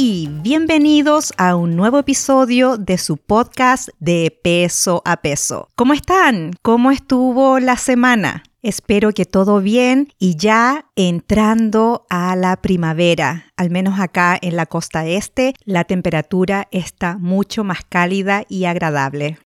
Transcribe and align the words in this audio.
y 0.00 0.28
bienvenidos 0.30 1.32
a 1.38 1.56
un 1.56 1.74
nuevo 1.74 1.98
episodio 1.98 2.76
de 2.76 2.98
su 2.98 3.16
podcast 3.16 3.88
de 3.98 4.38
peso 4.44 5.02
a 5.04 5.16
peso. 5.16 5.70
¿Cómo 5.74 5.92
están? 5.92 6.52
¿Cómo 6.62 6.92
estuvo 6.92 7.58
la 7.58 7.76
semana? 7.76 8.44
Espero 8.62 9.10
que 9.10 9.24
todo 9.24 9.60
bien 9.60 10.12
y 10.20 10.36
ya 10.36 10.86
entrando 10.94 12.06
a 12.10 12.36
la 12.36 12.62
primavera, 12.62 13.46
al 13.56 13.70
menos 13.70 13.98
acá 13.98 14.38
en 14.40 14.54
la 14.54 14.66
costa 14.66 15.04
este, 15.04 15.54
la 15.64 15.82
temperatura 15.82 16.68
está 16.70 17.18
mucho 17.18 17.64
más 17.64 17.80
cálida 17.88 18.44
y 18.48 18.66
agradable. 18.66 19.40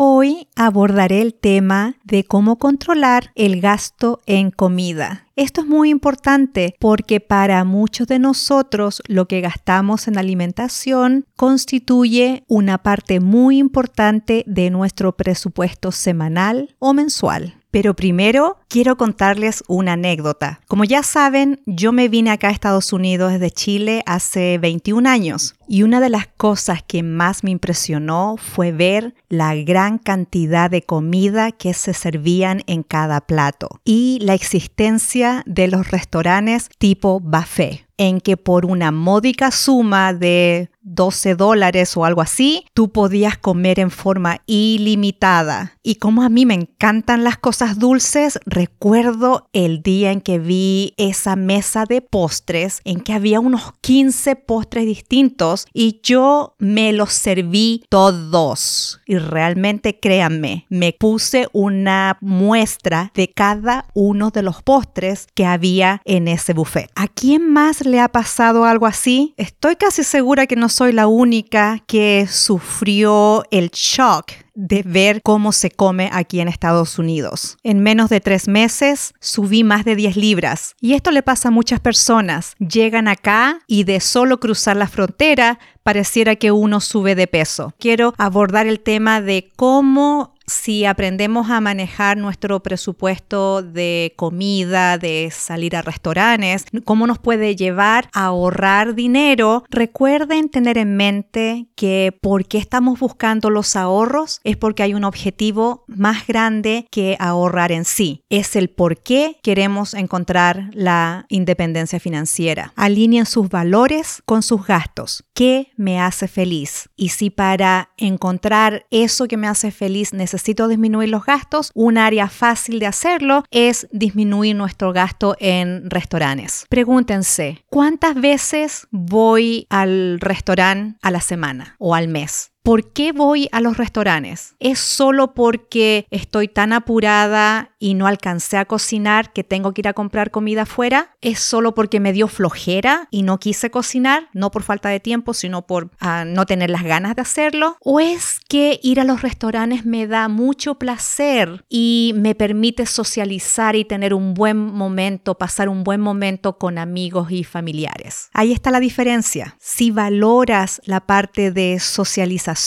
Hoy 0.00 0.46
abordaré 0.54 1.22
el 1.22 1.34
tema 1.34 1.96
de 2.04 2.22
cómo 2.22 2.60
controlar 2.60 3.32
el 3.34 3.60
gasto 3.60 4.20
en 4.26 4.52
comida. 4.52 5.26
Esto 5.34 5.62
es 5.62 5.66
muy 5.66 5.90
importante 5.90 6.76
porque 6.78 7.18
para 7.18 7.64
muchos 7.64 8.06
de 8.06 8.20
nosotros 8.20 9.02
lo 9.08 9.26
que 9.26 9.40
gastamos 9.40 10.06
en 10.06 10.16
alimentación 10.16 11.26
constituye 11.34 12.44
una 12.46 12.78
parte 12.78 13.18
muy 13.18 13.58
importante 13.58 14.44
de 14.46 14.70
nuestro 14.70 15.16
presupuesto 15.16 15.90
semanal 15.90 16.76
o 16.78 16.94
mensual. 16.94 17.56
Pero 17.72 17.94
primero 17.94 18.58
quiero 18.68 18.96
contarles 18.96 19.64
una 19.66 19.94
anécdota. 19.94 20.60
Como 20.68 20.84
ya 20.84 21.02
saben, 21.02 21.60
yo 21.66 21.90
me 21.90 22.08
vine 22.08 22.30
acá 22.30 22.48
a 22.48 22.52
Estados 22.52 22.92
Unidos 22.92 23.32
desde 23.32 23.50
Chile 23.50 24.04
hace 24.06 24.58
21 24.58 25.08
años 25.08 25.57
y 25.68 25.82
una 25.82 26.00
de 26.00 26.08
las 26.08 26.26
cosas 26.26 26.82
que 26.82 27.02
más 27.02 27.44
me 27.44 27.50
impresionó 27.50 28.36
fue 28.38 28.72
ver 28.72 29.14
la 29.28 29.54
gran 29.54 29.98
cantidad 29.98 30.70
de 30.70 30.82
comida 30.82 31.52
que 31.52 31.74
se 31.74 31.94
servían 31.94 32.62
en 32.66 32.82
cada 32.82 33.20
plato 33.20 33.68
y 33.84 34.18
la 34.22 34.34
existencia 34.34 35.42
de 35.46 35.68
los 35.68 35.90
restaurantes 35.90 36.70
tipo 36.78 37.20
buffet 37.20 37.88
en 37.98 38.20
que 38.20 38.36
por 38.36 38.64
una 38.64 38.92
módica 38.92 39.50
suma 39.50 40.14
de 40.14 40.70
12 40.82 41.34
dólares 41.34 41.96
o 41.96 42.04
algo 42.04 42.22
así, 42.22 42.64
tú 42.72 42.90
podías 42.90 43.36
comer 43.36 43.80
en 43.80 43.90
forma 43.90 44.40
ilimitada. 44.46 45.76
Y 45.82 45.96
como 45.96 46.22
a 46.22 46.28
mí 46.28 46.46
me 46.46 46.54
encantan 46.54 47.24
las 47.24 47.36
cosas 47.36 47.78
dulces, 47.78 48.38
recuerdo 48.46 49.48
el 49.52 49.82
día 49.82 50.12
en 50.12 50.20
que 50.20 50.38
vi 50.38 50.94
esa 50.96 51.36
mesa 51.36 51.84
de 51.86 52.00
postres, 52.00 52.80
en 52.84 53.00
que 53.00 53.12
había 53.12 53.40
unos 53.40 53.72
15 53.80 54.36
postres 54.36 54.86
distintos 54.86 55.57
y 55.72 56.00
yo 56.02 56.54
me 56.58 56.92
los 56.92 57.12
serví 57.12 57.84
todos. 57.88 59.00
Y 59.06 59.18
realmente 59.18 59.98
créanme, 59.98 60.66
me 60.68 60.92
puse 60.92 61.48
una 61.52 62.18
muestra 62.20 63.12
de 63.14 63.30
cada 63.30 63.86
uno 63.94 64.30
de 64.30 64.42
los 64.42 64.62
postres 64.62 65.26
que 65.34 65.46
había 65.46 66.02
en 66.04 66.28
ese 66.28 66.52
buffet. 66.52 66.90
¿A 66.94 67.08
quién 67.08 67.52
más 67.52 67.84
le 67.84 68.00
ha 68.00 68.08
pasado 68.08 68.64
algo 68.64 68.86
así? 68.86 69.34
Estoy 69.36 69.76
casi 69.76 70.04
segura 70.04 70.46
que 70.46 70.56
no 70.56 70.68
soy 70.68 70.92
la 70.92 71.06
única 71.06 71.82
que 71.86 72.26
sufrió 72.28 73.44
el 73.50 73.70
shock 73.70 74.32
de 74.58 74.82
ver 74.82 75.22
cómo 75.22 75.52
se 75.52 75.70
come 75.70 76.10
aquí 76.12 76.40
en 76.40 76.48
Estados 76.48 76.98
Unidos. 76.98 77.58
En 77.62 77.78
menos 77.78 78.10
de 78.10 78.20
tres 78.20 78.48
meses 78.48 79.14
subí 79.20 79.62
más 79.62 79.84
de 79.84 79.94
10 79.94 80.16
libras 80.16 80.74
y 80.80 80.94
esto 80.94 81.12
le 81.12 81.22
pasa 81.22 81.48
a 81.48 81.52
muchas 81.52 81.78
personas. 81.78 82.56
Llegan 82.58 83.06
acá 83.06 83.60
y 83.68 83.84
de 83.84 84.00
solo 84.00 84.40
cruzar 84.40 84.76
la 84.76 84.88
frontera 84.88 85.60
pareciera 85.84 86.34
que 86.34 86.50
uno 86.50 86.80
sube 86.80 87.14
de 87.14 87.28
peso. 87.28 87.72
Quiero 87.78 88.14
abordar 88.18 88.66
el 88.66 88.80
tema 88.80 89.20
de 89.20 89.48
cómo 89.54 90.34
si 90.48 90.84
aprendemos 90.84 91.50
a 91.50 91.60
manejar 91.60 92.16
nuestro 92.16 92.60
presupuesto 92.62 93.62
de 93.62 94.14
comida, 94.16 94.98
de 94.98 95.30
salir 95.30 95.76
a 95.76 95.82
restaurantes, 95.82 96.64
cómo 96.84 97.06
nos 97.06 97.18
puede 97.18 97.54
llevar 97.54 98.08
a 98.12 98.26
ahorrar 98.26 98.94
dinero, 98.94 99.64
recuerden 99.70 100.48
tener 100.48 100.78
en 100.78 100.96
mente 100.96 101.68
que 101.76 102.16
por 102.20 102.46
qué 102.46 102.58
estamos 102.58 102.98
buscando 102.98 103.50
los 103.50 103.76
ahorros 103.76 104.40
es 104.44 104.56
porque 104.56 104.82
hay 104.82 104.94
un 104.94 105.04
objetivo 105.04 105.84
más 105.86 106.26
grande 106.26 106.86
que 106.90 107.16
ahorrar 107.20 107.70
en 107.72 107.84
sí. 107.84 108.24
Es 108.30 108.56
el 108.56 108.70
por 108.70 109.02
qué 109.02 109.38
queremos 109.42 109.94
encontrar 109.94 110.70
la 110.72 111.26
independencia 111.28 112.00
financiera. 112.00 112.72
Alineen 112.76 113.26
sus 113.26 113.48
valores 113.48 114.22
con 114.24 114.42
sus 114.42 114.66
gastos. 114.66 115.24
¿Qué 115.34 115.72
me 115.76 116.00
hace 116.00 116.26
feliz? 116.26 116.88
Y 116.96 117.10
si 117.10 117.30
para 117.30 117.90
encontrar 117.96 118.86
eso 118.90 119.26
que 119.28 119.36
me 119.36 119.46
hace 119.46 119.70
feliz 119.70 120.12
necesito 120.12 120.37
necesito 120.38 120.68
disminuir 120.68 121.08
los 121.08 121.24
gastos, 121.24 121.72
un 121.74 121.98
área 121.98 122.28
fácil 122.28 122.78
de 122.78 122.86
hacerlo 122.86 123.42
es 123.50 123.88
disminuir 123.90 124.54
nuestro 124.54 124.92
gasto 124.92 125.34
en 125.40 125.90
restaurantes. 125.90 126.64
Pregúntense, 126.68 127.64
¿cuántas 127.68 128.14
veces 128.14 128.86
voy 128.92 129.66
al 129.68 130.20
restaurante 130.20 130.96
a 131.02 131.10
la 131.10 131.20
semana 131.20 131.74
o 131.78 131.96
al 131.96 132.06
mes? 132.06 132.52
¿Por 132.68 132.92
qué 132.92 133.12
voy 133.12 133.48
a 133.50 133.62
los 133.62 133.78
restaurantes? 133.78 134.54
¿Es 134.58 134.78
solo 134.78 135.32
porque 135.32 136.06
estoy 136.10 136.48
tan 136.48 136.74
apurada 136.74 137.70
y 137.78 137.94
no 137.94 138.06
alcancé 138.06 138.58
a 138.58 138.66
cocinar 138.66 139.32
que 139.32 139.42
tengo 139.42 139.72
que 139.72 139.80
ir 139.80 139.88
a 139.88 139.94
comprar 139.94 140.30
comida 140.30 140.62
afuera? 140.64 141.16
¿Es 141.22 141.40
solo 141.40 141.72
porque 141.72 141.98
me 141.98 142.12
dio 142.12 142.28
flojera 142.28 143.08
y 143.10 143.22
no 143.22 143.40
quise 143.40 143.70
cocinar? 143.70 144.28
No 144.34 144.50
por 144.50 144.64
falta 144.64 144.90
de 144.90 145.00
tiempo, 145.00 145.32
sino 145.32 145.66
por 145.66 145.92
ah, 145.98 146.26
no 146.26 146.44
tener 146.44 146.68
las 146.68 146.82
ganas 146.82 147.16
de 147.16 147.22
hacerlo. 147.22 147.78
¿O 147.80 148.00
es 148.00 148.38
que 148.50 148.78
ir 148.82 149.00
a 149.00 149.04
los 149.04 149.22
restaurantes 149.22 149.86
me 149.86 150.06
da 150.06 150.28
mucho 150.28 150.74
placer 150.74 151.64
y 151.70 152.12
me 152.16 152.34
permite 152.34 152.84
socializar 152.84 153.76
y 153.76 153.86
tener 153.86 154.12
un 154.12 154.34
buen 154.34 154.58
momento, 154.58 155.36
pasar 155.36 155.70
un 155.70 155.84
buen 155.84 156.02
momento 156.02 156.58
con 156.58 156.76
amigos 156.76 157.30
y 157.30 157.44
familiares? 157.44 158.28
Ahí 158.34 158.52
está 158.52 158.70
la 158.70 158.80
diferencia. 158.80 159.56
Si 159.58 159.90
valoras 159.90 160.82
la 160.84 161.00
parte 161.06 161.50
de 161.50 161.80
socialización, 161.80 162.57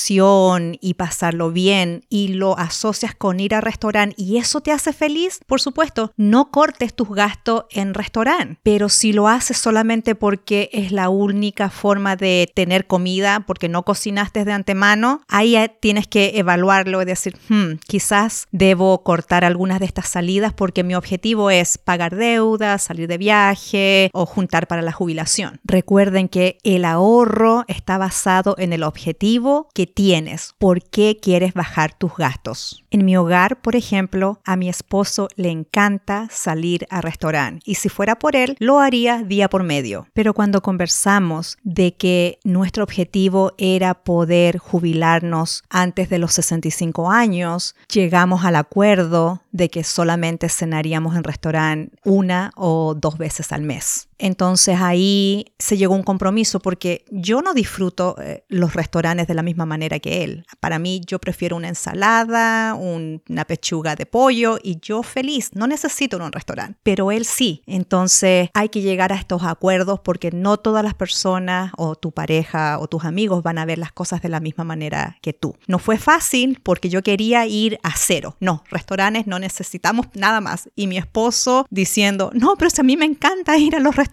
y 0.82 0.94
pasarlo 0.96 1.52
bien 1.52 2.06
y 2.10 2.30
lo 2.30 2.58
asocias 2.58 3.16
con 3.16 3.40
ir 3.40 3.56
a 3.56 3.62
restaurante 3.62 4.16
y 4.18 4.38
eso 4.38 4.62
te 4.62 4.72
hace 4.72 4.94
feliz, 4.94 5.40
por 5.48 5.62
supuesto, 5.62 6.12
no 6.18 6.52
cortes 6.52 6.94
tus 6.94 7.10
gastos 7.10 7.66
en 7.72 7.94
restaurante, 7.94 8.60
pero 8.64 8.90
si 8.90 9.14
lo 9.14 9.28
haces 9.28 9.58
solamente 9.58 10.16
porque 10.16 10.70
es 10.74 10.92
la 10.92 11.10
única 11.10 11.70
forma 11.70 12.16
de 12.16 12.52
tener 12.54 12.88
comida, 12.88 13.44
porque 13.48 13.70
no 13.70 13.84
cocinaste 13.84 14.46
de 14.46 14.52
antemano, 14.52 15.22
ahí 15.28 15.58
tienes 15.80 16.08
que 16.08 16.34
evaluarlo 16.36 17.02
y 17.02 17.06
decir, 17.06 17.38
hmm, 17.50 17.80
quizás 17.88 18.48
debo 18.52 19.04
cortar 19.04 19.44
algunas 19.44 19.80
de 19.80 19.86
estas 19.86 20.08
salidas 20.08 20.54
porque 20.54 20.84
mi 20.84 20.96
objetivo 20.96 21.50
es 21.52 21.78
pagar 21.78 22.16
deudas, 22.16 22.84
salir 22.84 23.08
de 23.08 23.18
viaje 23.18 24.10
o 24.14 24.26
juntar 24.26 24.68
para 24.68 24.82
la 24.82 24.92
jubilación. 24.92 25.60
Recuerden 25.64 26.28
que 26.28 26.58
el 26.64 26.86
ahorro 26.86 27.64
está 27.68 27.98
basado 27.98 28.56
en 28.58 28.74
el 28.74 28.84
objetivo 28.84 29.70
que 29.74 29.81
tienes, 29.88 30.54
por 30.58 30.84
qué 30.84 31.18
quieres 31.22 31.54
bajar 31.54 31.94
tus 31.94 32.16
gastos. 32.16 32.84
En 32.92 33.06
mi 33.06 33.16
hogar, 33.18 33.62
por 33.62 33.76
ejemplo, 33.76 34.40
a 34.46 34.56
mi 34.56 34.70
esposo 34.70 35.28
le 35.36 35.50
encanta 35.50 36.28
salir 36.32 36.88
a 36.90 37.02
restaurante 37.02 37.62
y 37.66 37.76
si 37.76 37.90
fuera 37.90 38.18
por 38.18 38.36
él, 38.36 38.56
lo 38.60 38.80
haría 38.80 39.24
día 39.24 39.50
por 39.50 39.64
medio. 39.64 40.08
Pero 40.14 40.34
cuando 40.34 40.62
conversamos 40.62 41.58
de 41.64 41.94
que 41.94 42.40
nuestro 42.44 42.84
objetivo 42.84 43.54
era 43.58 43.94
poder 43.94 44.58
jubilarnos 44.58 45.64
antes 45.70 46.10
de 46.10 46.20
los 46.20 46.34
65 46.34 47.10
años, 47.12 47.76
llegamos 47.92 48.46
al 48.46 48.56
acuerdo 48.56 49.42
de 49.52 49.70
que 49.70 49.84
solamente 49.84 50.50
cenaríamos 50.50 51.16
en 51.16 51.24
restaurante 51.24 51.96
una 52.04 52.52
o 52.56 52.96
dos 52.96 53.18
veces 53.18 53.52
al 53.52 53.62
mes. 53.62 54.08
Entonces 54.22 54.80
ahí 54.80 55.46
se 55.58 55.78
llegó 55.78 55.96
un 55.96 56.04
compromiso 56.04 56.60
porque 56.60 57.06
yo 57.10 57.42
no 57.42 57.56
disfruto 57.56 58.16
eh, 58.22 58.46
los 58.50 58.76
restaurantes 58.76 59.26
de 59.26 59.34
la 59.34 59.42
misma 59.42 59.66
manera 59.66 60.00
que 60.00 60.24
él. 60.24 60.46
Para 60.60 60.78
mí 60.78 61.02
yo 61.08 61.18
prefiero 61.18 61.58
una 61.58 61.70
ensalada, 61.70 62.76
una 62.76 63.46
pechuga 63.46 63.96
de 63.96 64.06
pollo 64.06 64.60
y 64.62 64.80
yo 64.80 65.02
feliz, 65.02 65.50
no 65.56 65.66
necesito 65.66 66.18
un 66.18 66.32
restaurante, 66.32 66.78
pero 66.84 67.12
él 67.12 67.26
sí. 67.26 67.64
Entonces 67.66 68.52
hay 68.54 68.70
que 68.70 68.82
llegar 68.82 69.12
a 69.12 69.16
estos 69.16 69.44
acuerdos 69.44 70.00
porque 70.02 70.30
no 70.30 70.58
todas 70.58 70.84
las 70.84 70.94
personas 70.94 71.72
o 71.76 71.96
tu 71.96 72.12
pareja 72.12 72.78
o 72.78 72.88
tus 72.88 73.06
amigos 73.06 73.42
van 73.42 73.58
a 73.58 73.66
ver 73.66 73.80
las 73.80 73.92
cosas 73.92 74.22
de 74.22 74.30
la 74.30 74.40
misma 74.40 74.64
manera 74.64 75.18
que 75.24 75.34
tú. 75.34 75.56
No 75.66 75.80
fue 75.80 75.98
fácil 75.98 76.60
porque 76.62 76.90
yo 76.90 77.02
quería 77.02 77.48
ir 77.48 77.80
a 77.82 77.94
cero. 77.98 78.36
No, 78.40 78.64
restaurantes 78.70 79.26
no 79.26 79.40
necesitamos 79.40 80.06
nada 80.14 80.42
más. 80.42 80.70
Y 80.76 80.86
mi 80.86 81.00
esposo 81.00 81.66
diciendo, 81.72 82.30
no, 82.36 82.56
pero 82.56 82.70
si 82.70 82.82
a 82.82 82.84
mí 82.84 82.98
me 82.98 83.06
encanta 83.06 83.58
ir 83.58 83.76
a 83.76 83.80
los 83.80 83.96
restaurantes. 83.96 84.11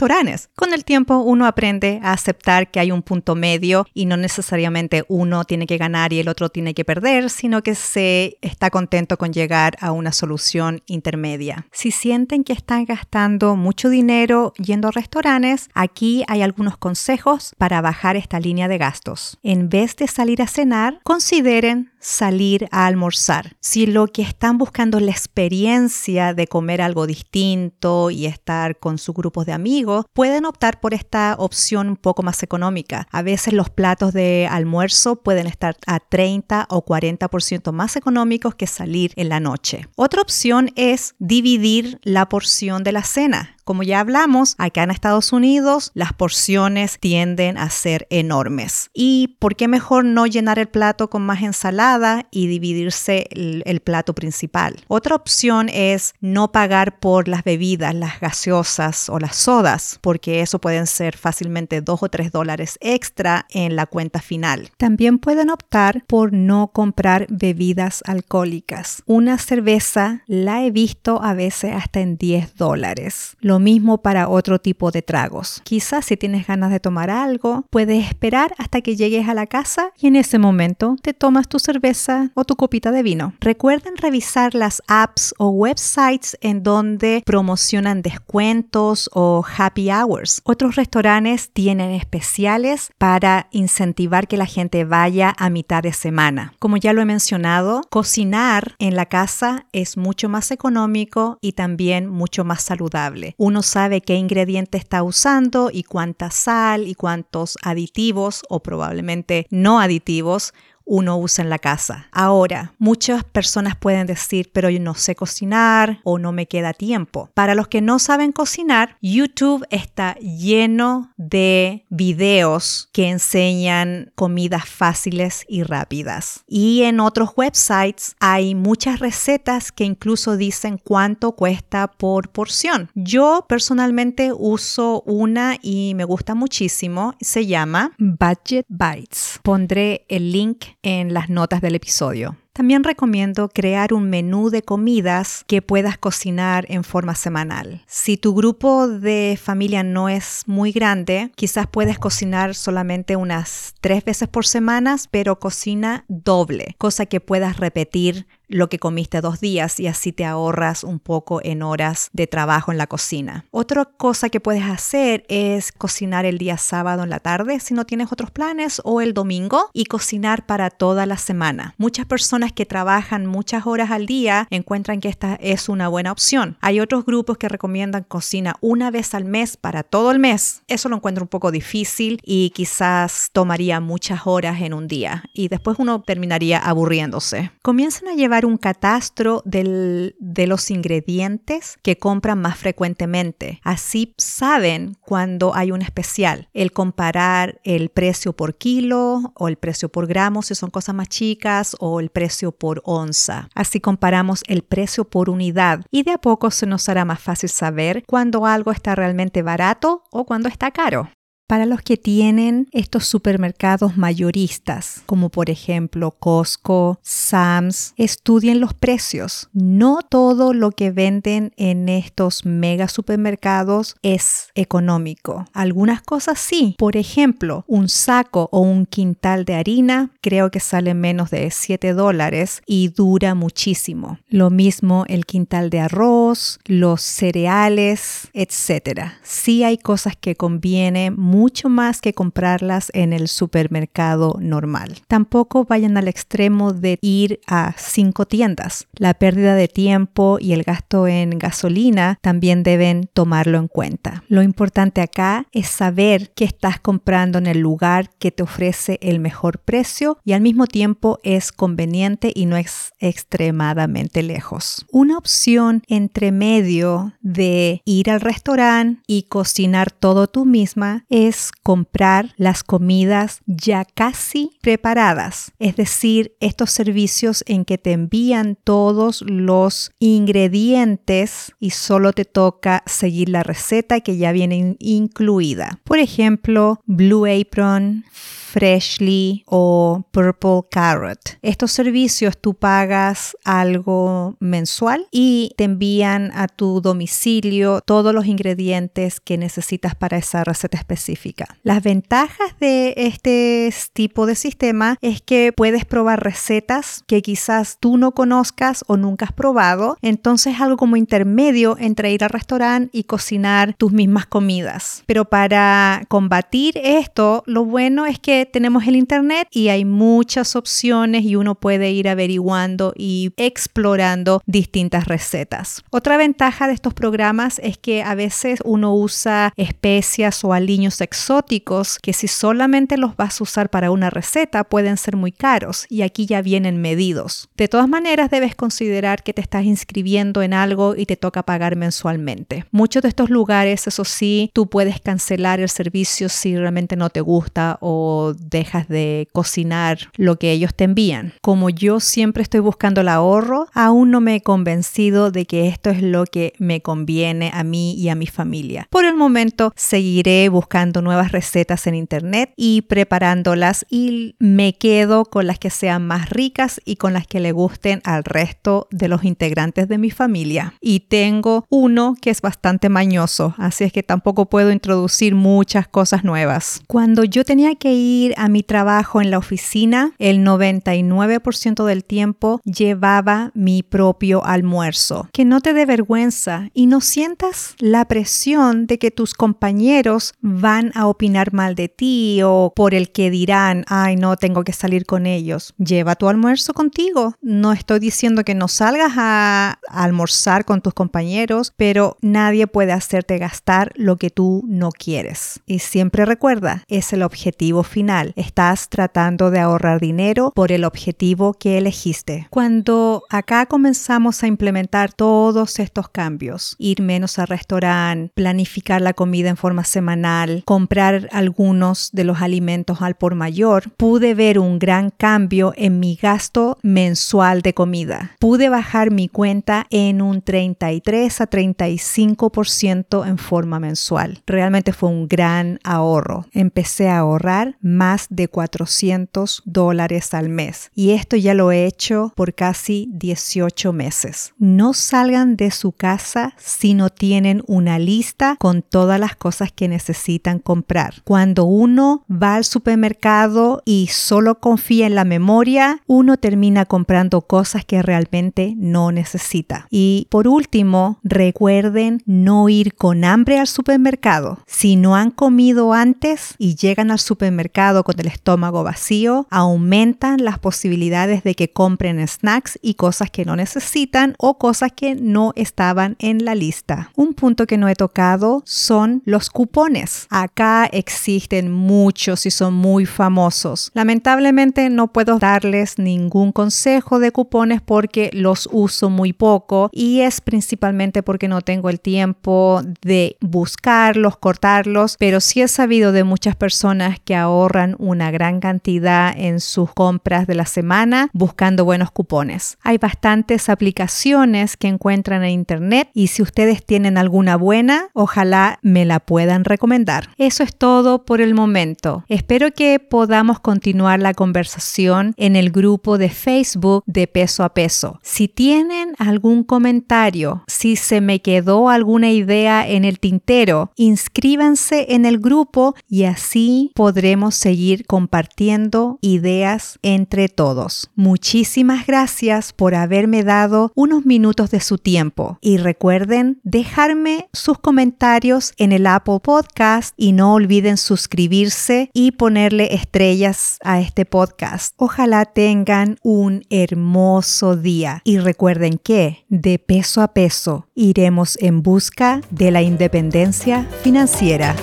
Con 0.55 0.73
el 0.73 0.85
tiempo 0.85 1.19
uno 1.19 1.47
aprende 1.47 2.01
a 2.03 2.13
aceptar 2.13 2.71
que 2.71 2.81
hay 2.81 2.93
un 2.93 3.03
punto 3.03 3.35
medio 3.35 3.87
y 3.95 4.07
no 4.07 4.17
necesariamente 4.17 5.05
uno 5.09 5.45
tiene 5.45 5.67
que 5.67 5.77
ganar 5.77 6.13
y 6.13 6.21
el 6.21 6.29
otro 6.29 6.49
tiene 6.49 6.73
que 6.73 6.85
perder, 6.85 7.31
sino 7.31 7.63
que 7.63 7.75
se 7.75 8.39
está 8.41 8.71
contento 8.71 9.17
con 9.19 9.33
llegar 9.33 9.77
a 9.81 9.93
una 9.93 10.13
solución 10.13 10.83
intermedia. 10.87 11.67
Si 11.73 11.91
sienten 11.91 12.45
que 12.45 12.53
están 12.53 12.85
gastando 12.85 13.57
mucho 13.57 13.89
dinero 13.89 14.53
yendo 14.57 14.89
a 14.89 14.93
restaurantes, 14.93 15.69
aquí 15.75 16.25
hay 16.29 16.43
algunos 16.43 16.77
consejos 16.77 17.53
para 17.59 17.81
bajar 17.81 18.17
esta 18.17 18.41
línea 18.41 18.69
de 18.69 18.79
gastos. 18.79 19.39
En 19.43 19.69
vez 19.69 19.97
de 19.97 20.07
salir 20.07 20.43
a 20.43 20.47
cenar, 20.47 21.01
consideren 21.03 21.91
salir 22.01 22.69
a 22.71 22.87
almorzar. 22.87 23.57
Si 23.61 23.87
lo 23.87 24.07
que 24.07 24.23
están 24.23 24.59
buscando 24.59 24.99
es 24.99 25.05
la 25.05 25.13
experiencia 25.13 26.35
de 26.35 26.47
comer 26.47 26.81
algo 26.81 27.07
distinto 27.07 28.11
y 28.11 28.27
estar 28.27 28.79
con 28.79 28.99
su 28.99 29.13
grupo 29.13 29.45
de 29.45 29.53
amigos, 29.53 30.07
pueden 30.13 30.45
optar 30.45 30.81
por 30.81 30.95
esta 30.95 31.35
opción 31.39 31.89
un 31.89 31.97
poco 31.97 32.23
más 32.23 32.43
económica. 32.43 33.09
A 33.11 33.23
veces 33.23 33.53
los 33.53 33.71
platos 33.71 34.13
de 34.13 34.49
almuerzo 34.51 35.17
pueden 35.17 35.47
estar 35.47 35.77
a 35.87 36.01
30 36.01 36.67
o 36.71 36.85
40% 36.85 37.73
más 37.73 37.97
económicos 37.97 38.55
que 38.55 38.67
salir 38.67 39.13
en 39.17 39.29
la 39.29 39.41
noche. 39.41 39.89
Otra 39.97 40.23
opción 40.23 40.71
es 40.77 41.15
dividir 41.19 42.01
la 42.03 42.29
porción 42.29 42.85
de 42.85 42.93
la 42.93 43.03
cena. 43.03 43.57
Como 43.69 43.83
ya 43.83 44.01
hablamos, 44.01 44.55
acá 44.57 44.83
en 44.83 44.91
Estados 44.91 45.31
Unidos 45.31 45.91
las 45.93 46.15
porciones 46.15 46.99
tienden 46.99 47.59
a 47.59 47.69
ser 47.69 48.07
enormes. 48.09 48.89
¿Y 48.95 49.37
por 49.41 49.57
qué 49.57 49.69
mejor 49.69 50.07
no 50.07 50.25
llenar 50.27 50.59
el 50.59 50.69
plato 50.69 51.11
con 51.11 51.21
más 51.21 51.43
ensalada 51.43 52.25
y 52.31 52.47
dividirse 52.47 53.29
el, 53.31 53.81
plato 53.81 54.15
principal? 54.15 54.77
Otra 54.89 55.15
opción 55.15 55.69
es 55.69 56.15
no 56.23 56.51
pagar 56.51 56.99
por 56.99 57.29
las 57.29 57.45
bebidas, 57.45 57.95
las 57.95 58.21
gaseosas 58.21 59.11
o 59.11 59.19
las 59.19 59.37
sodas, 59.37 59.99
porque 60.01 60.41
eso 60.41 60.63
pueden 60.63 60.87
ser 60.87 61.15
fácilmente 61.15 61.83
dos 61.83 62.03
o 62.03 62.09
tres 62.09 62.33
dólares 62.33 62.79
extra 62.81 63.45
en 63.51 63.77
la 63.77 63.85
cuenta 63.85 64.23
final. 64.23 64.71
También 64.79 65.19
pueden 65.19 65.51
optar 65.51 66.05
por 66.07 66.33
no 66.33 66.69
comprar 66.69 67.27
bebidas 67.29 68.03
alcohólicas. 68.07 69.03
Una 69.05 69.37
cerveza 69.37 70.23
la 70.27 70.65
he 70.65 70.71
visto 70.71 71.23
a 71.23 71.35
veces 71.35 71.75
hasta 71.75 72.01
en 72.01 72.17
10 72.17 72.57
dólares 72.57 73.37
mismo 73.59 73.99
para 73.99 74.29
otro 74.29 74.59
tipo 74.59 74.91
de 74.91 75.03
tragos. 75.03 75.61
Quizás 75.65 76.05
si 76.05 76.17
tienes 76.17 76.47
ganas 76.47 76.71
de 76.71 76.81
tomar 76.81 77.11
algo, 77.11 77.65
puedes 77.71 78.07
esperar 78.07 78.55
hasta 78.59 78.81
que 78.81 78.97
llegues 78.97 79.29
a 79.29 79.35
la 79.35 79.47
casa 79.47 79.93
y 79.99 80.07
en 80.07 80.17
ese 80.17 80.39
momento 80.39 80.97
te 81.03 81.15
tomas 81.15 81.49
tu 81.49 81.59
cerveza 81.59 82.31
o 82.35 82.45
tu 82.45 82.57
copita 82.57 82.91
de 82.91 83.03
vino. 83.03 83.35
Recuerden 83.41 83.97
revisar 83.97 84.55
las 84.55 84.83
apps 84.87 85.35
o 85.39 85.49
websites 85.49 86.37
en 86.41 86.63
donde 86.63 87.23
promocionan 87.25 88.03
descuentos 88.03 89.11
o 89.13 89.45
happy 89.57 89.91
hours. 89.91 90.41
Otros 90.45 90.77
restaurantes 90.77 91.51
tienen 91.53 91.91
especiales 91.91 92.91
para 92.99 93.49
incentivar 93.51 94.29
que 94.29 94.37
la 94.37 94.47
gente 94.47 94.85
vaya 94.85 95.35
a 95.39 95.51
mitad 95.51 95.83
de 95.83 95.93
semana. 95.93 96.55
Como 96.59 96.77
ya 96.77 96.93
lo 96.93 97.03
he 97.03 97.05
mencionado, 97.05 97.83
cocinar 97.91 98.75
en 98.79 98.97
la 98.97 99.07
casa 99.07 99.67
es 99.73 99.97
mucho 99.97 100.29
más 100.29 100.51
económico 100.51 101.39
y 101.41 101.53
también 101.53 102.09
mucho 102.09 102.45
más 102.45 102.63
saludable 102.63 103.35
uno 103.49 103.63
sabe 103.63 104.03
qué 104.03 104.15
ingrediente 104.15 104.77
está 104.77 105.03
usando 105.03 105.71
y 105.73 105.83
cuánta 105.83 106.31
sal 106.31 106.87
y 106.87 106.95
cuántos 106.95 107.57
aditivos 107.63 108.43
o 108.51 108.61
probablemente 108.61 109.47
no 109.49 109.81
aditivos 109.81 110.53
uno 110.89 111.19
usa 111.19 111.45
en 111.45 111.51
la 111.51 111.59
casa. 111.59 112.09
Ahora, 112.11 112.73
muchas 112.79 113.23
personas 113.23 113.77
pueden 113.77 114.07
decir, 114.07 114.51
pero 114.53 114.71
yo 114.71 114.81
no 114.81 114.95
sé 114.95 115.15
cocinar 115.15 116.01
o 116.03 116.19
no 116.19 116.33
me 116.33 116.47
queda 116.47 116.73
tiempo. 116.73 117.31
Para 117.35 117.55
los 117.55 117.69
que 117.69 117.81
no 117.81 117.99
saben 117.99 118.33
cocinar, 118.33 118.97
YouTube 119.03 119.67
está 119.71 120.15
lleno 120.17 121.13
de 121.17 121.85
videos 121.91 122.89
que 122.93 123.09
enseñan 123.09 124.11
comidas 124.15 124.69
fáciles 124.69 125.45
y 125.47 125.63
rápidas. 125.63 126.43
Y 126.49 126.83
en 126.83 127.01
otros 127.01 127.31
websites 127.37 128.17
hay 128.19 128.55
muchas 128.55 128.99
recetas 128.99 129.71
que 129.73 129.85
incluso 129.85 130.37
dicen 130.37 130.79
cuánto 130.83 131.33
cuesta 131.33 131.89
por 131.89 132.31
porción. 132.31 132.91
Yo 132.95 133.45
personalmente 133.49 134.33
uso 134.33 135.03
una 135.03 135.57
y 135.61 135.93
me 135.95 136.05
gusta 136.05 136.35
muchísimo. 136.35 137.15
Se 137.21 137.47
llama 137.47 137.93
Budget 137.99 138.65
Bites. 138.69 139.41
Pondré 139.43 140.07
el 140.09 140.33
link 140.33 140.65
en 140.89 141.13
las 141.13 141.29
notas 141.29 141.61
del 141.61 141.75
episodio. 141.75 142.39
También 142.55 142.83
recomiendo 142.83 143.51
crear 143.51 143.93
un 143.93 144.09
menú 144.09 144.49
de 144.49 144.63
comidas 144.63 145.45
que 145.47 145.61
puedas 145.61 145.99
cocinar 145.99 146.65
en 146.71 146.83
forma 146.83 147.15
semanal. 147.15 147.83
Si 147.87 148.17
tu 148.17 148.35
grupo 148.35 148.89
de 148.89 149.39
familia 149.41 149.83
no 149.83 150.09
es 150.09 150.45
muy 150.47 150.73
grande, 150.73 151.31
quizás 151.37 151.67
puedes 151.67 151.99
cocinar 151.99 152.55
solamente 152.55 153.17
unas 153.17 153.75
tres 153.83 154.03
veces 154.03 154.29
por 154.29 154.47
semana, 154.47 154.97
pero 155.11 155.39
cocina 155.39 156.07
doble, 156.09 156.75
cosa 156.79 157.05
que 157.05 157.21
puedas 157.21 157.59
repetir 157.59 158.27
lo 158.49 158.69
que 158.69 158.79
comiste 158.79 159.21
dos 159.21 159.41
días 159.41 159.79
y 159.79 159.87
así 159.87 160.13
te 160.13 160.25
ahorras 160.25 160.85
un 160.85 160.99
poco 160.99 161.41
en 161.45 161.63
horas 161.63 162.11
de 162.13 162.27
trabajo 162.27 162.73
en 162.73 162.79
la 162.79 162.87
cocina. 162.87 163.45
Otra 163.51 163.85
cosa 163.85 164.31
que 164.31 164.41
puedes 164.41 164.65
hacer 164.65 165.25
es 165.29 165.73
cocinar 165.73 166.25
el 166.25 166.39
día 166.39 166.57
sábado 166.57 167.05
en 167.05 167.11
la 167.11 167.21
tarde 167.21 167.61
si 167.61 167.75
no 167.75 167.85
tienes 167.85 168.13
otros 168.13 168.31
planes 168.31 168.81
o 168.85 169.01
el 169.01 169.15
domingo 169.15 169.71
y 169.73 169.85
cocinar 169.85 170.47
para 170.47 170.71
toda 170.71 171.07
la 171.07 171.19
semana. 171.19 171.75
Muchas 171.79 172.07
personas 172.07 172.53
que 172.53 172.67
trabajan 172.67 173.27
muchas 173.27 173.67
horas 173.67 173.91
al 173.91 174.07
día 174.07 174.47
encuentran 174.51 175.01
que 175.01 175.09
esta 175.09 175.35
es 175.41 175.69
una 175.69 175.89
buena 175.89 176.13
opción. 176.13 176.57
Hay 176.61 176.81
otros 176.81 177.05
grupos 177.05 177.39
que 177.39 177.49
recomiendan 177.49 178.05
cocina 178.05 178.57
una 178.61 178.91
vez 178.91 179.15
al 179.15 179.25
mes 179.25 179.57
para 179.57 179.83
todo 179.83 180.11
el 180.11 180.19
mes. 180.19 180.63
Eso 180.69 180.89
lo 180.89 180.97
encuentro 180.97 181.25
un 181.25 181.29
poco 181.29 181.51
difícil 181.51 182.21
y 182.25 182.51
quizás 182.51 183.29
tomaría 183.33 183.81
muchas 183.81 184.27
horas 184.27 184.61
en 184.63 184.73
un 184.73 184.89
día 184.89 185.25
y 185.35 185.49
después 185.49 185.79
uno 185.79 186.03
terminaría 186.03 186.59
aburriéndose. 186.59 187.51
Comiencen 187.63 188.09
a 188.09 188.15
llevar 188.15 188.38
un 188.47 188.57
catastro 188.57 189.43
de 189.45 190.47
los 190.47 190.71
ingredientes 190.71 191.79
que 191.83 191.99
compran 191.99 192.41
más 192.41 192.59
frecuentemente. 192.59 193.61
Así 193.63 194.15
saben 194.19 194.97
cuando 195.01 195.55
hay 195.55 195.71
un 195.71 195.83
especial. 195.83 196.49
El 196.53 196.73
comparar 196.73 197.61
el 197.65 197.89
precio 197.89 198.33
por 198.33 198.57
kilo 198.57 199.33
o 199.35 199.49
el 199.49 199.57
precio 199.57 199.89
por 199.89 200.07
gramo 200.07 200.43
si 200.43 200.55
son 200.55 200.71
cosas 200.71 200.95
más 200.95 201.09
chicas 201.09 201.77
o 201.81 202.01
el 202.01 202.11
precio 202.11 202.53
por 202.53 202.83
onza. 202.85 203.49
Así 203.55 203.81
comparamos 203.81 204.43
el 204.47 204.63
precio 204.63 205.05
por 205.05 205.31
unidad 205.31 205.85
y 205.91 206.03
de 206.03 206.13
a 206.13 206.19
poco 206.19 206.51
se 206.51 206.67
nos 206.67 206.89
hará 206.89 207.05
más 207.05 207.21
fácil 207.21 207.49
saber 207.49 208.03
cuando 208.07 208.47
algo 208.47 208.73
está 208.73 208.95
realmente 208.95 209.43
barato 209.43 210.03
o 210.11 210.25
cuando 210.25 210.49
está 210.49 210.71
caro. 210.71 211.09
Para 211.49 211.65
los 211.65 211.81
que 211.81 211.97
tienen 211.97 212.69
estos 212.73 213.07
supermercados 213.07 213.97
mayoristas, 213.97 215.03
como 215.07 215.31
por 215.31 215.49
ejemplo 215.49 216.11
Costco, 216.11 217.01
Sam's, 217.03 217.95
estudien 217.97 218.61
los 218.61 218.75
precios. 218.75 219.49
No 219.55 220.01
todo 220.07 220.53
lo 220.53 220.73
que 220.73 220.91
venden 220.91 221.55
en 221.57 221.89
estos 221.89 222.45
mega 222.45 222.87
supermercados 222.87 223.97
es 224.03 224.51
económico. 224.57 225.47
Algunas 225.55 226.03
cosas 226.03 226.39
sí. 226.39 226.75
Por 226.77 226.99
ejemplo, 226.99 227.65
un 227.67 227.89
saco 227.89 228.51
o 228.53 228.61
un 228.61 228.85
quintal 228.85 229.47
de 229.47 229.55
harina 229.55 230.11
creo 230.21 230.51
que 230.51 230.61
sale 230.61 230.93
menos 230.93 231.31
de 231.31 231.51
7 231.51 231.95
dólares 231.95 232.61
y 232.67 232.89
dura 232.89 233.35
muchísimo. 233.35 234.19
Lo 234.29 234.51
mismo 234.51 235.07
el 235.09 235.25
quintal 235.25 235.71
de 235.71 235.81
arroz, 235.81 236.61
los 236.67 237.01
cereales, 237.01 238.29
etc. 238.35 239.13
Sí 239.23 239.65
hay 239.65 239.79
cosas 239.79 240.15
que 240.15 240.37
conviene 240.37 241.11
mucho 241.11 241.38
más 241.69 242.01
que 242.01 242.13
comprarlas 242.13 242.91
en 242.95 243.13
el 243.13 243.29
supermercado 243.29 244.37
normal. 244.41 244.97
Tampoco 245.07 245.65
vayan 245.65 245.97
al 245.97 246.09
extremo 246.09 246.73
de 246.73 246.99
ir 247.01 247.41
a 247.47 247.75
cinco 247.77 248.27
tiendas. 248.27 248.87
La 248.95 249.15
pérdida 249.15 249.55
de 249.55 249.69
tiempo 249.69 250.39
y 250.41 250.53
el 250.53 250.65
gasto 250.65 251.07
en 251.07 251.39
gasolina 251.39 252.19
también 252.23 252.63
deben 252.63 253.09
tomarlo 253.13 253.59
en 253.59 253.69
cuenta. 253.69 254.25
Lo 254.29 254.43
importante 254.43 255.01
acá 255.01 255.47
es 255.53 255.69
saber 255.69 256.31
que 256.35 256.45
estás 256.45 256.81
comprando 256.81 257.39
en 257.39 257.47
el 257.47 257.59
lugar 257.59 258.11
que 258.19 258.31
te 258.31 258.43
ofrece 258.43 258.99
el 259.01 259.21
mejor 259.21 259.61
precio 259.61 260.19
y 260.25 260.33
al 260.33 260.41
mismo 260.41 260.67
tiempo 260.67 261.19
es 261.23 261.53
conveniente 261.53 262.33
y 262.35 262.47
no 262.47 262.57
es 262.57 262.93
extremadamente 262.99 264.23
lejos. 264.23 264.87
Una 264.91 265.17
opción 265.17 265.83
entre 265.87 266.33
medio 266.33 267.13
de 267.21 267.81
ir 267.85 268.11
al 268.11 268.21
restaurante 268.21 269.03
y 269.07 269.25
cocinar 269.25 269.91
todo 269.91 270.27
tú 270.27 270.45
misma 270.45 271.05
es 271.09 271.28
comprar 271.63 272.35
las 272.37 272.65
comidas 272.65 273.41
ya 273.47 273.85
casi 273.85 274.51
preparadas, 274.61 275.53
es 275.59 275.77
decir, 275.77 276.37
estos 276.41 276.71
servicios 276.71 277.45
en 277.47 277.65
que 277.65 277.79
te 277.79 277.93
envían 277.93 278.57
todos 278.65 279.23
los 279.23 279.93
ingredientes 279.99 281.53
y 281.61 281.71
solo 281.71 282.13
te 282.13 282.25
toca 282.25 282.83
seguir 282.87 283.29
la 283.29 283.43
receta 283.43 284.01
que 284.01 284.17
ya 284.17 284.33
viene 284.33 284.77
incluida. 284.79 285.81
Por 285.85 285.99
ejemplo, 285.99 286.81
Blue 286.87 287.27
Apron, 287.27 288.05
Freshly 288.49 289.45
o 289.47 290.05
Purple 290.11 290.63
Carrot. 290.71 291.39
Estos 291.43 291.73
servicios 291.73 292.39
tú 292.39 292.55
pagas 292.55 293.37
algo 293.45 294.37
mensual 294.41 295.07
y 295.11 295.53
te 295.57 295.65
envían 295.65 296.31
a 296.35 296.49
tu 296.49 296.81
domicilio 296.81 297.83
todos 297.83 298.15
los 298.15 298.27
ingredientes 298.27 299.21
que 299.21 299.37
necesitas 299.37 299.95
para 299.95 300.17
esa 300.17 300.45
receta 300.45 300.79
específica. 300.79 301.47
Las 301.63 301.83
ventajas 301.83 302.59
de 302.59 302.95
este 302.97 303.73
tipo 303.93 304.25
de 304.25 304.35
sistema 304.35 304.97
es 305.03 305.21
que 305.21 305.53
puedes 305.53 305.85
probar 305.85 306.23
recetas 306.25 307.05
que 307.07 307.21
quizás 307.21 307.77
tú 307.79 307.99
no 307.99 308.13
conozcas 308.13 308.83
o 308.87 308.97
nunca 308.97 309.27
has 309.27 309.33
probado, 309.33 309.99
entonces 310.01 310.61
algo 310.61 310.79
como 310.79 310.97
intermedio 310.97 311.77
entre 311.79 312.13
ir 312.13 312.25
al 312.25 312.31
restaurante 312.31 312.91
y 312.93 313.05
cocinar 313.05 313.75
tus 313.75 313.93
mismas 313.93 314.27
comidas. 314.27 315.03
Pero 315.07 315.27
para 315.27 316.03
combatir 316.09 316.79
esto, 316.83 317.43
lo 317.47 317.65
bueno 317.65 318.07
es 318.07 318.19
que 318.19 318.38
tenemos 318.47 318.87
el 318.87 318.97
Internet 318.97 319.49
y 319.51 319.69
hay 319.69 319.85
muchas 319.85 320.57
opciones 320.57 321.25
y 321.25 321.37
uno 321.37 321.55
puede 321.55 321.91
ir 321.91 322.09
averiguando 322.09 322.93
y 322.97 323.33
explorando 323.37 324.43
distintas 324.47 325.07
recetas. 325.07 325.83
Otra 325.91 326.17
ventaja 326.17 326.67
de 326.67 326.75
estos 326.75 326.95
programas 326.95 327.59
es 327.63 327.79
que 327.79 328.03
a 328.03 328.15
veces 328.15 328.61
uno 328.65 328.95
usa 328.95 329.53
especias 329.57 330.45
o 330.45 330.53
aliños 330.53 331.01
exóticos 331.01 331.99
que 332.01 332.13
si 332.13 332.29
solamente 332.29 332.97
los 332.97 333.17
vas 333.17 333.41
a 333.41 333.45
usar 333.45 333.71
para 333.71 333.91
una 333.91 334.11
receta 334.11 334.65
pueden 334.65 334.97
ser 334.97 335.17
muy 335.17 335.33
caros 335.33 335.87
y 335.89 336.03
aquí 336.03 336.27
ya 336.27 336.43
vienen 336.43 336.81
medidos. 336.81 337.49
De 337.57 337.69
todas 337.69 337.89
maneras 337.89 338.31
debes 338.31 338.55
considerar 338.55 339.23
que 339.23 339.33
te 339.33 339.41
estás 339.41 339.65
inscribiendo 339.65 340.43
en 340.43 340.55
algo 340.55 340.95
y 340.97 341.07
te 341.07 341.17
toca 341.17 341.43
pagar 341.43 341.77
mensualmente. 341.77 342.65
Muchos 342.71 343.03
de 343.03 343.09
estos 343.09 343.31
lugares, 343.31 343.87
eso 343.87 344.05
sí, 344.05 344.51
tú 344.53 344.69
puedes 344.69 345.01
cancelar 345.01 345.61
el 345.61 345.69
servicio 345.69 346.29
si 346.29 346.57
realmente 346.57 346.97
no 346.97 347.11
te 347.11 347.21
gusta 347.21 347.79
o 347.81 348.28
dejas 348.35 348.89
de 348.89 349.29
cocinar 349.33 350.11
lo 350.17 350.39
que 350.39 350.53
ellos 350.53 350.75
te 350.75 350.85
envían. 350.85 351.35
Como 351.41 351.71
yo 351.71 352.01
siempre 352.01 352.43
estoy 352.43 352.61
buscando 352.61 353.01
el 353.01 353.09
ahorro, 353.09 353.69
aún 353.75 354.11
no 354.11 354.21
me 354.21 354.37
he 354.37 354.41
convencido 354.43 355.31
de 355.31 355.47
que 355.47 355.69
esto 355.69 355.91
es 355.91 356.03
lo 356.03 356.25
que 356.25 356.53
me 356.59 356.81
conviene 356.81 357.51
a 357.53 357.65
mí 357.65 357.95
y 357.95 358.09
a 358.09 358.15
mi 358.15 358.27
familia. 358.27 358.87
Por 358.91 359.05
el 359.05 359.15
momento 359.15 359.73
seguiré 359.77 360.49
buscando 360.49 361.03
nuevas 361.03 361.33
recetas 361.33 361.87
en 361.87 361.95
internet 361.95 362.53
y 362.57 362.83
preparándolas 362.83 363.87
y 363.91 364.37
me 364.39 364.75
quedo 364.75 365.25
con 365.25 365.47
las 365.47 365.59
que 365.59 365.71
sean 365.71 366.07
más 366.07 366.31
ricas 366.31 366.81
y 366.85 366.97
con 366.97 367.13
las 367.13 367.27
que 367.27 367.41
le 367.41 367.53
gusten 367.53 368.01
al 368.05 368.25
resto 368.25 368.89
de 368.91 369.09
los 369.09 369.25
integrantes 369.25 369.89
de 369.89 369.99
mi 369.99 370.11
familia. 370.11 370.75
Y 370.81 371.01
tengo 371.01 371.65
uno 371.69 372.17
que 372.21 372.31
es 372.31 372.41
bastante 372.41 372.89
mañoso, 372.89 373.55
así 373.59 373.85
es 373.85 373.93
que 373.93 374.03
tampoco 374.03 374.47
puedo 374.47 374.73
introducir 374.73 375.35
muchas 375.35 375.89
cosas 375.89 376.25
nuevas. 376.25 376.83
Cuando 376.87 377.25
yo 377.25 377.45
tenía 377.45 377.75
que 377.75 377.93
ir 377.93 378.18
a 378.37 378.49
mi 378.49 378.63
trabajo 378.63 379.21
en 379.21 379.31
la 379.31 379.39
oficina, 379.39 380.13
el 380.19 380.39
99% 380.45 381.85
del 381.85 382.05
tiempo 382.05 382.61
llevaba 382.65 383.51
mi 383.55 383.83
propio 383.83 384.45
almuerzo. 384.45 385.29
Que 385.33 385.45
no 385.45 385.61
te 385.61 385.75
dé 385.75 385.87
vergüenza 385.87 386.71
y 386.75 386.87
no 386.87 387.01
sientas 387.01 387.75
la 387.79 388.05
presión 388.07 388.87
de 388.87 388.99
que 388.99 389.11
tus 389.11 389.35
compañeros 389.35 390.35
van 390.41 390.93
a 390.95 391.07
opinar 391.07 391.53
mal 391.53 391.75
de 391.75 391.89
ti 391.89 392.41
o 392.45 392.73
por 392.75 392.95
el 392.95 393.11
que 393.13 393.31
dirán, 393.31 393.85
ay, 393.89 394.17
no 394.17 394.37
tengo 394.37 394.65
que 394.65 394.73
salir 394.73 395.07
con 395.07 395.27
ellos. 395.27 395.75
Lleva 395.79 396.17
tu 396.17 396.29
almuerzo 396.29 396.75
contigo. 396.75 397.35
No 397.43 397.73
estoy 397.73 398.01
diciendo 398.01 398.45
que 398.45 398.55
no 398.55 398.69
salgas 398.69 399.13
a 399.17 399.79
almorzar 399.89 400.65
con 400.65 400.81
tus 400.81 400.95
compañeros, 400.95 401.73
pero 401.77 402.17
nadie 402.21 402.67
puede 402.67 402.93
hacerte 402.93 403.39
gastar 403.39 403.93
lo 403.97 404.17
que 404.17 404.31
tú 404.31 404.65
no 404.67 404.91
quieres. 404.91 405.61
Y 405.67 405.81
siempre 405.81 406.25
recuerda, 406.25 406.83
es 406.89 407.13
el 407.13 407.23
objetivo 407.23 407.83
final 407.83 408.08
Estás 408.09 408.89
tratando 408.89 409.51
de 409.51 409.61
ahorrar 409.61 410.01
dinero 410.01 410.51
por 410.55 410.73
el 410.73 410.85
objetivo 410.85 411.53
que 411.53 411.77
elegiste. 411.77 412.47
Cuando 412.49 413.25
acá 413.29 413.67
comenzamos 413.67 414.43
a 414.43 414.47
implementar 414.47 415.13
todos 415.13 415.79
estos 415.79 416.09
cambios, 416.09 416.75
ir 416.79 417.03
menos 417.03 417.39
al 417.39 417.49
restaurante, 417.49 418.33
planificar 418.35 419.03
la 419.03 419.13
comida 419.13 419.51
en 419.51 419.59
forma 419.59 419.85
semanal, 419.85 420.63
comprar 420.65 421.29
algunos 421.33 422.09
de 422.13 422.25
los 422.25 422.41
alimentos 422.41 423.03
al 423.03 423.15
por 423.15 423.35
mayor, 423.35 423.91
pude 423.99 424.35
ver 424.35 424.59
un 424.59 424.79
gran 424.79 425.11
cambio 425.11 425.75
en 425.77 426.01
mi 426.01 426.17
gasto 426.17 426.79
mensual 426.83 427.61
de 427.61 427.75
comida. 427.75 428.37
Pude 428.39 428.71
bajar 428.71 429.11
mi 429.11 429.29
cuenta 429.29 429.87
en 429.91 430.23
un 430.23 430.41
33 430.41 431.43
a 431.43 431.51
35% 431.51 433.29
en 433.29 433.37
forma 433.37 433.79
mensual. 433.81 434.43
Realmente 434.47 434.95
fue 434.95 435.11
un 435.11 435.29
gran 435.29 435.79
ahorro. 435.85 436.47
Empecé 436.53 437.11
a 437.11 437.19
ahorrar 437.19 437.77
más 437.83 437.98
de 438.31 438.49
400 438.49 439.63
dólares 439.65 440.33
al 440.35 440.49
mes. 440.49 440.91
Y 440.95 441.11
esto 441.11 441.37
ya 441.37 441.55
lo 441.55 441.73
he 441.73 441.87
hecho 441.87 442.33
por 442.37 442.55
casi 442.55 443.09
18 443.13 443.93
meses. 443.93 444.55
No 444.59 444.95
salgan 444.95 445.57
de 445.57 445.71
su 445.71 445.93
casa 445.93 446.55
si 446.59 446.95
no 446.95 447.11
tienen 447.11 447.63
una 447.67 447.99
lista 447.99 448.57
con 448.59 448.83
todas 448.83 449.19
las 449.19 449.35
cosas 449.35 449.73
que 449.73 449.89
necesitan 449.89 450.59
comprar. 450.61 451.23
Cuando 451.25 451.65
uno 451.65 452.25
va 452.31 452.55
al 452.55 452.65
supermercado 452.65 453.83
y 453.85 454.09
solo 454.13 454.61
confía 454.61 455.07
en 455.07 455.15
la 455.15 455.25
memoria, 455.25 456.01
uno 456.07 456.37
termina 456.37 456.85
comprando 456.85 457.43
cosas 457.43 457.85
que 457.85 458.03
realmente 458.03 458.75
no 458.77 459.11
necesita. 459.11 459.87
Y 459.91 460.29
por 460.31 460.47
último, 460.47 461.19
recuerden 461.25 462.23
no 462.27 462.69
ir 462.69 462.95
con 462.95 463.25
hambre 463.25 463.59
al 463.59 463.67
supermercado. 463.67 464.59
Si 464.67 464.97
no 464.97 465.17
han 465.17 465.31
comido 465.31 465.93
antes 465.93 466.55
y 466.59 466.77
llegan 466.77 467.11
al 467.11 467.19
supermercado 467.19 467.88
con 468.05 468.21
el 468.21 468.27
estómago 468.27 468.85
vacío, 468.85 469.47
aumentan 469.51 470.45
las 470.45 470.59
posibilidades 470.59 471.43
de 471.43 471.55
que 471.55 471.73
compren 471.73 472.27
snacks 472.27 472.79
y 472.83 472.95
cosas 472.95 473.31
que 473.31 473.45
no 473.45 473.57
necesitan 473.57 474.35
o 474.39 474.59
cosas 474.59 474.93
que 474.95 475.15
no 475.15 475.53
estaban 475.57 476.17
en 476.19 476.45
la 476.45 476.55
lista. 476.55 477.11
Un 477.17 477.35
punto 477.35 477.67
que 477.67 477.79
no 477.79 477.89
he 477.89 477.95
tocado 477.95 478.63
son 478.65 479.23
los 479.25 479.51
cupones. 479.51 480.27
Acá 480.31 480.87
existen 480.93 481.73
muchos 481.73 482.47
y 482.47 482.51
son 482.51 482.75
muy 482.75 483.07
famosos. 483.07 483.91
Lamentablemente 483.95 484.91
no 484.91 485.09
puedo 485.09 485.39
darles 485.39 485.99
ningún 485.99 486.53
consejo 486.53 487.19
de 487.19 487.33
cupones 487.33 487.81
porque 487.81 488.31
los 488.33 488.69
uso 488.71 489.11
muy 489.11 489.33
poco 489.33 489.91
y 489.93 490.21
es 490.21 490.41
principalmente 490.41 491.23
porque 491.23 491.49
no 491.49 491.63
tengo 491.63 491.91
el 491.91 492.01
tiempo 492.01 492.83
de 493.03 493.37
buscarlos, 493.41 494.37
cortarlos, 494.37 495.17
pero 495.19 495.41
sí 495.41 495.63
he 495.63 495.69
sabido 495.69 496.13
de 496.13 496.25
muchas 496.25 496.57
personas 496.57 497.19
que 497.25 497.35
ahorran 497.79 497.97
una 497.99 498.31
gran 498.31 498.61
cantidad 498.61 499.33
en 499.37 499.61
sus 499.61 499.93
compras 499.93 500.47
de 500.47 500.55
la 500.55 500.67
semana 500.67 501.29
buscando 501.33 501.85
buenos 501.85 502.11
cupones. 502.11 502.79
Hay 502.83 502.99
bastantes 502.99 503.69
aplicaciones 503.69 504.77
que 504.77 504.89
encuentran 504.89 505.45
en 505.45 505.51
internet 505.51 506.11
y 506.15 506.29
si 506.29 506.43
ustedes 506.43 506.85
tienen 506.85 507.19
alguna 507.19 507.57
buena, 507.57 508.09
ojalá 508.15 508.79
me 508.83 509.05
la 509.05 509.21
puedan 509.21 509.65
recomendar. 509.65 510.31
Eso 510.39 510.63
es 510.63 510.75
todo 510.75 511.25
por 511.25 511.41
el 511.41 511.55
momento. 511.55 512.25
Espero 512.29 512.73
que 512.73 512.99
podamos 512.99 513.61
continuar 513.61 514.21
la 514.21 514.35
conversación 514.35 515.35
en 515.37 515.57
el 515.57 515.71
grupo 515.71 516.19
de 516.19 516.31
Facebook 516.31 517.05
de 517.07 517.27
peso 517.27 517.65
a 517.65 517.75
peso. 517.75 518.19
Si 518.23 518.49
tienen 518.49 519.15
algún 519.19 519.63
comentario, 519.63 520.65
si 520.67 520.97
se 520.97 521.21
me 521.21 521.41
quedó 521.41 521.89
alguna 521.89 522.31
idea 522.31 522.89
en 522.89 523.05
el 523.05 523.19
tintero, 523.21 523.93
inscríbanse 523.97 525.15
en 525.15 525.25
el 525.25 525.39
grupo 525.39 525.95
y 526.09 526.25
así 526.25 526.93
podremos 526.95 527.58
seguir 527.59 528.07
compartiendo 528.07 529.19
ideas 529.21 529.99
entre 530.03 530.49
todos. 530.49 531.11
Muchísimas 531.15 532.07
gracias 532.07 532.73
por 532.73 532.95
haberme 532.95 533.43
dado 533.43 533.93
unos 533.95 534.25
minutos 534.25 534.71
de 534.71 534.81
su 534.81 534.99
tiempo 534.99 535.59
y 535.61 535.77
recuerden 535.77 536.61
dejarme 536.63 537.49
sus 537.53 537.79
comentarios 537.79 538.73
en 538.79 538.93
el 538.93 539.07
Apple 539.07 539.41
Podcast 539.43 540.15
y 540.17 540.33
no 540.33 540.55
olviden 540.55 540.97
suscribirse 540.97 542.11
y 542.13 542.33
ponerle 542.33 542.95
estrellas 542.95 543.79
a 543.83 544.01
este 544.01 544.25
podcast. 544.25 544.95
Ojalá 544.97 545.45
tengan 545.45 546.17
un 546.23 546.63
hermoso 546.71 547.77
día 547.77 548.23
y 548.25 548.39
recuerden 548.39 548.99
que 548.99 549.45
de 549.49 549.79
peso 549.79 550.23
a 550.23 550.29
peso 550.29 550.87
iremos 550.95 551.59
en 551.61 551.83
busca 551.83 552.41
de 552.51 552.71
la 552.71 552.83
independencia 552.83 553.89
financiera. 554.03 554.75